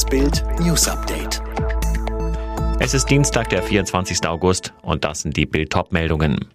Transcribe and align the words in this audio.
Das 0.00 0.08
Bild 0.08 0.42
News 0.60 0.88
Update. 0.88 1.42
Es 2.78 2.94
ist 2.94 3.04
Dienstag, 3.10 3.50
der 3.50 3.62
24. 3.62 4.26
August 4.26 4.72
und 4.80 5.04
das 5.04 5.20
sind 5.20 5.36
die 5.36 5.44
Bild 5.44 5.70
top 5.70 5.92
meldungen 5.92 6.48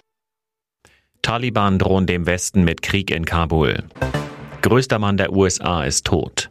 Taliban 1.21 1.77
drohen 1.77 2.07
dem 2.07 2.25
Westen 2.25 2.63
mit 2.63 2.81
Krieg 2.81 3.11
in 3.11 3.23
Kabul. 3.23 3.83
Größter 4.63 4.97
Mann 4.97 5.17
der 5.17 5.31
USA 5.31 5.83
ist 5.83 6.07
tot. 6.07 6.49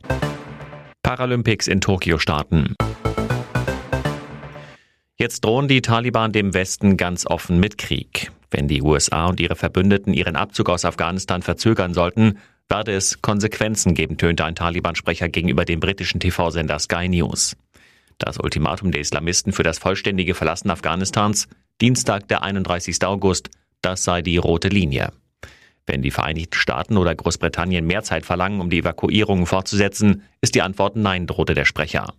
Paralympics 1.02 1.66
in 1.66 1.80
Tokio 1.80 2.18
starten. 2.18 2.77
Jetzt 5.16 5.45
drohen 5.45 5.66
die 5.66 5.82
Taliban 5.82 6.30
dem 6.30 6.54
Westen 6.54 6.96
ganz 6.96 7.26
offen 7.26 7.58
mit 7.58 7.76
Krieg. 7.76 8.30
Wenn 8.55 8.68
die 8.68 8.82
USA 8.82 9.27
und 9.27 9.41
ihre 9.41 9.57
Verbündeten 9.57 10.14
ihren 10.14 10.37
Abzug 10.37 10.68
aus 10.68 10.84
Afghanistan 10.84 11.43
verzögern 11.43 11.93
sollten, 11.93 12.39
werde 12.69 12.93
es 12.93 13.20
Konsequenzen 13.20 13.95
geben, 13.95 14.16
tönte 14.16 14.45
ein 14.45 14.55
Taliban-Sprecher 14.55 15.29
gegenüber 15.29 15.64
dem 15.64 15.80
britischen 15.80 16.20
TV-Sender 16.20 16.78
Sky 16.78 17.09
News. 17.09 17.56
Das 18.19 18.38
Ultimatum 18.38 18.92
der 18.92 19.01
Islamisten 19.01 19.52
für 19.52 19.64
das 19.64 19.78
vollständige 19.78 20.37
Verlassen 20.37 20.70
Afghanistans, 20.70 21.48
Dienstag, 21.80 22.28
der 22.28 22.45
31. 22.45 23.05
August, 23.05 23.51
das 23.83 24.05
sei 24.05 24.23
die 24.23 24.37
rote 24.37 24.69
Linie. 24.69 25.11
Wenn 25.84 26.02
die 26.02 26.12
Vereinigten 26.12 26.55
Staaten 26.55 26.97
oder 26.97 27.12
Großbritannien 27.12 27.84
mehr 27.84 28.05
Zeit 28.05 28.25
verlangen, 28.25 28.61
um 28.61 28.70
die 28.70 28.78
Evakuierungen 28.78 29.47
fortzusetzen, 29.47 30.23
ist 30.41 30.55
die 30.55 30.62
Antwort 30.62 30.95
Nein, 30.95 31.27
drohte 31.27 31.55
der 31.55 31.64
Sprecher. 31.64 32.14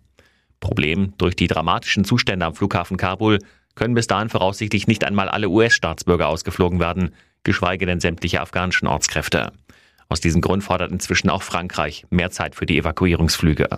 Problem, 0.60 1.14
durch 1.16 1.34
die 1.34 1.46
dramatischen 1.46 2.04
Zustände 2.04 2.44
am 2.44 2.54
Flughafen 2.54 2.98
Kabul 2.98 3.38
können 3.76 3.94
bis 3.94 4.08
dahin 4.08 4.28
voraussichtlich 4.28 4.88
nicht 4.88 5.04
einmal 5.04 5.28
alle 5.28 5.48
US-Staatsbürger 5.48 6.26
ausgeflogen 6.26 6.80
werden, 6.80 7.14
geschweige 7.44 7.86
denn 7.86 8.00
sämtliche 8.00 8.40
afghanischen 8.40 8.88
Ortskräfte. 8.88 9.52
Aus 10.08 10.20
diesem 10.20 10.40
Grund 10.40 10.64
fordert 10.64 10.90
inzwischen 10.90 11.30
auch 11.30 11.42
Frankreich 11.42 12.04
mehr 12.10 12.30
Zeit 12.30 12.56
für 12.56 12.66
die 12.66 12.78
Evakuierungsflüge. 12.78 13.68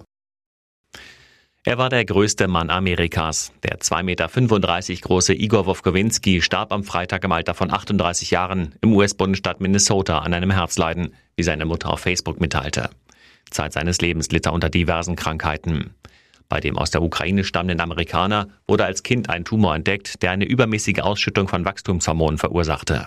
Er 1.64 1.76
war 1.76 1.90
der 1.90 2.04
größte 2.04 2.48
Mann 2.48 2.70
Amerikas. 2.70 3.52
Der 3.62 3.78
2,35 3.78 4.02
Meter 4.02 5.06
große 5.06 5.34
Igor 5.34 5.66
Wowkowinski 5.66 6.40
starb 6.40 6.72
am 6.72 6.84
Freitag 6.84 7.24
im 7.24 7.32
Alter 7.32 7.52
von 7.52 7.70
38 7.70 8.30
Jahren 8.30 8.74
im 8.80 8.94
US-Bundesstaat 8.94 9.60
Minnesota 9.60 10.20
an 10.20 10.32
einem 10.32 10.50
Herzleiden, 10.50 11.14
wie 11.36 11.42
seine 11.42 11.66
Mutter 11.66 11.90
auf 11.90 12.00
Facebook 12.00 12.40
mitteilte. 12.40 12.88
Zeit 13.50 13.72
seines 13.72 14.00
Lebens 14.00 14.30
litt 14.30 14.46
er 14.46 14.52
unter 14.52 14.70
diversen 14.70 15.16
Krankheiten. 15.16 15.94
Bei 16.48 16.60
dem 16.60 16.78
aus 16.78 16.90
der 16.90 17.02
Ukraine 17.02 17.44
stammenden 17.44 17.80
Amerikaner 17.80 18.48
wurde 18.66 18.84
als 18.84 19.02
Kind 19.02 19.28
ein 19.28 19.44
Tumor 19.44 19.74
entdeckt, 19.74 20.22
der 20.22 20.30
eine 20.30 20.46
übermäßige 20.46 21.00
Ausschüttung 21.00 21.46
von 21.46 21.64
Wachstumshormonen 21.64 22.38
verursachte. 22.38 23.06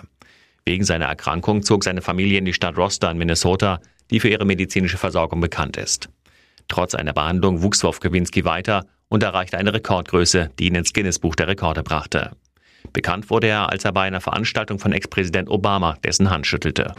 Wegen 0.64 0.84
seiner 0.84 1.06
Erkrankung 1.06 1.62
zog 1.62 1.82
seine 1.82 2.02
Familie 2.02 2.38
in 2.38 2.44
die 2.44 2.54
Stadt 2.54 2.76
Roster 2.76 3.10
in 3.10 3.18
Minnesota, 3.18 3.80
die 4.10 4.20
für 4.20 4.28
ihre 4.28 4.44
medizinische 4.44 4.98
Versorgung 4.98 5.40
bekannt 5.40 5.76
ist. 5.76 6.08
Trotz 6.68 6.94
einer 6.94 7.12
Behandlung 7.12 7.62
wuchs 7.62 7.82
Wowkowinski 7.82 8.44
weiter 8.44 8.86
und 9.08 9.24
erreichte 9.24 9.58
eine 9.58 9.74
Rekordgröße, 9.74 10.50
die 10.58 10.66
ihn 10.66 10.76
ins 10.76 10.92
Guinness-Buch 10.92 11.34
der 11.34 11.48
Rekorde 11.48 11.82
brachte. 11.82 12.30
Bekannt 12.92 13.28
wurde 13.28 13.48
er, 13.48 13.70
als 13.70 13.84
er 13.84 13.92
bei 13.92 14.02
einer 14.02 14.20
Veranstaltung 14.20 14.78
von 14.78 14.92
Ex-Präsident 14.92 15.48
Obama 15.50 15.96
dessen 16.04 16.30
Hand 16.30 16.46
schüttelte. 16.46 16.94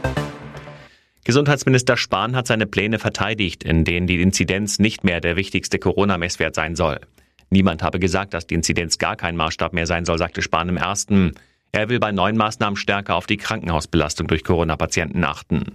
Gesundheitsminister 1.24 1.96
Spahn 1.96 2.36
hat 2.36 2.46
seine 2.46 2.66
Pläne 2.66 2.98
verteidigt, 2.98 3.64
in 3.64 3.84
denen 3.84 4.06
die 4.06 4.20
Inzidenz 4.20 4.78
nicht 4.78 5.04
mehr 5.04 5.20
der 5.22 5.36
wichtigste 5.36 5.78
Corona-Messwert 5.78 6.54
sein 6.54 6.76
soll. 6.76 7.00
Niemand 7.48 7.82
habe 7.82 7.98
gesagt, 7.98 8.34
dass 8.34 8.46
die 8.46 8.54
Inzidenz 8.54 8.98
gar 8.98 9.16
kein 9.16 9.34
Maßstab 9.34 9.72
mehr 9.72 9.86
sein 9.86 10.04
soll, 10.04 10.18
sagte 10.18 10.42
Spahn 10.42 10.68
im 10.68 10.76
ersten. 10.76 11.32
Er 11.72 11.88
will 11.88 11.98
bei 11.98 12.12
neuen 12.12 12.36
Maßnahmen 12.36 12.76
stärker 12.76 13.14
auf 13.14 13.26
die 13.26 13.38
Krankenhausbelastung 13.38 14.26
durch 14.26 14.44
Corona-Patienten 14.44 15.24
achten. 15.24 15.74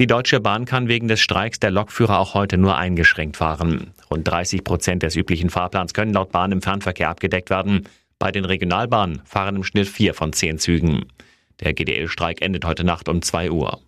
Die 0.00 0.08
Deutsche 0.08 0.40
Bahn 0.40 0.64
kann 0.64 0.88
wegen 0.88 1.06
des 1.06 1.20
Streiks 1.20 1.60
der 1.60 1.70
Lokführer 1.70 2.18
auch 2.18 2.34
heute 2.34 2.58
nur 2.58 2.76
eingeschränkt 2.76 3.36
fahren. 3.36 3.92
Rund 4.10 4.26
30 4.26 4.64
Prozent 4.64 5.04
des 5.04 5.14
üblichen 5.14 5.50
Fahrplans 5.50 5.94
können 5.94 6.12
laut 6.12 6.32
Bahn 6.32 6.50
im 6.50 6.62
Fernverkehr 6.62 7.08
abgedeckt 7.08 7.50
werden. 7.50 7.86
Bei 8.18 8.32
den 8.32 8.44
Regionalbahnen 8.44 9.22
fahren 9.24 9.56
im 9.56 9.64
Schnitt 9.64 9.86
vier 9.86 10.12
von 10.12 10.32
zehn 10.32 10.58
Zügen. 10.58 11.06
Der 11.60 11.72
GDL-Streik 11.72 12.42
endet 12.42 12.64
heute 12.64 12.82
Nacht 12.82 13.08
um 13.08 13.22
2 13.22 13.50
Uhr. 13.50 13.80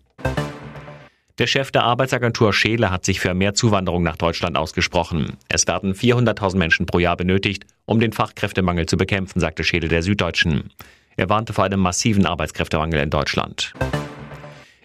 Der 1.41 1.47
Chef 1.47 1.71
der 1.71 1.85
Arbeitsagentur 1.85 2.53
Scheele 2.53 2.91
hat 2.91 3.03
sich 3.03 3.19
für 3.19 3.33
mehr 3.33 3.55
Zuwanderung 3.55 4.03
nach 4.03 4.15
Deutschland 4.15 4.55
ausgesprochen. 4.55 5.37
Es 5.49 5.65
werden 5.65 5.95
400.000 5.95 6.55
Menschen 6.55 6.85
pro 6.85 6.99
Jahr 6.99 7.17
benötigt, 7.17 7.65
um 7.85 7.99
den 7.99 8.13
Fachkräftemangel 8.13 8.85
zu 8.85 8.95
bekämpfen, 8.95 9.39
sagte 9.39 9.63
Scheele 9.63 9.87
der 9.87 10.03
Süddeutschen. 10.03 10.71
Er 11.17 11.29
warnte 11.29 11.53
vor 11.53 11.63
einem 11.63 11.79
massiven 11.79 12.27
Arbeitskräftemangel 12.27 13.01
in 13.01 13.09
Deutschland. 13.09 13.73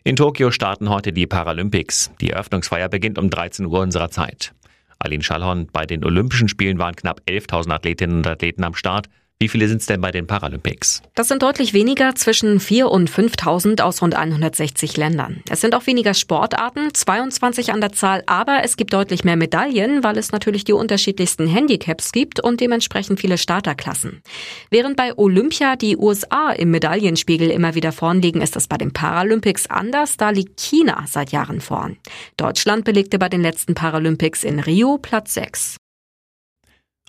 In 0.03 0.17
Tokio 0.17 0.51
starten 0.51 0.89
heute 0.89 1.13
die 1.13 1.27
Paralympics. 1.27 2.11
Die 2.23 2.31
Eröffnungsfeier 2.31 2.89
beginnt 2.89 3.19
um 3.19 3.29
13 3.29 3.67
Uhr 3.67 3.81
unserer 3.81 4.11
Zeit. 4.11 4.55
Aline 4.99 5.23
Schallhorn, 5.23 5.67
bei 5.73 5.85
den 5.85 6.05
Olympischen 6.05 6.49
Spielen 6.49 6.79
waren 6.79 6.97
knapp 6.97 7.21
11.000 7.29 7.71
Athletinnen 7.71 8.17
und 8.19 8.27
Athleten 8.27 8.65
am 8.65 8.75
Start. 8.75 9.09
Wie 9.39 9.49
viele 9.49 9.69
sind 9.69 9.83
es 9.83 9.87
denn 9.87 10.01
bei 10.01 10.13
den 10.13 10.27
Paralympics? 10.27 11.03
Das 11.15 11.29
sind 11.29 11.43
deutlich 11.43 11.75
weniger, 11.75 12.15
zwischen 12.15 12.59
4 12.59 12.91
und 12.91 13.11
5.000 13.11 13.83
aus 13.83 14.01
rund 14.01 14.15
160 14.15 14.97
Ländern. 14.97 15.43
Es 15.51 15.61
sind 15.61 15.75
auch 15.75 15.87
weniger 15.87 16.15
Sportarten, 16.15 16.95
22 16.95 17.71
an 17.71 17.83
der 17.83 17.93
Zahl, 17.93 18.23
aber 18.27 18.65
es 18.65 18.79
gibt 18.79 18.95
deutlich 18.95 19.25
mehr 19.25 19.37
Medaillen, 19.37 20.03
weil 20.03 20.17
es 20.17 20.33
natürlich 20.33 20.65
die 20.65 20.73
unterschiedlichsten 20.73 21.47
Handicaps 21.47 22.13
gibt 22.13 22.41
und 22.41 22.63
dementsprechend 22.63 23.21
viele 23.21 23.37
Starterklassen. 23.37 24.23
Während 24.71 24.97
bei 24.97 25.13
Olympia 25.19 25.77
die 25.77 25.99
USA 25.99 26.53
im 26.53 26.71
Medaillenspiegel 26.71 27.51
immer 27.51 27.75
wieder 27.75 27.93
vorn 27.93 28.23
liegen, 28.23 28.41
ist 28.41 28.57
das 28.57 28.69
bei 28.69 28.79
den 28.79 28.95
Paralympics 28.95 29.67
anders, 29.67 30.17
da 30.17 30.31
liegt 30.31 30.63
China 30.63 31.05
seit 31.07 31.33
Jahren 31.33 31.61
vorn. 31.61 31.99
Deutschland 32.39 32.87
belegte 32.87 33.19
bei 33.19 33.29
den 33.29 33.43
letzten 33.43 33.75
Paralympics 33.75 34.45
in 34.45 34.61
Rio 34.61 34.97
Platz 34.97 35.35
6. 35.35 35.77